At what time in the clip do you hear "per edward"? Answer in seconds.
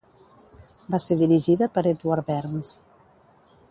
1.77-2.29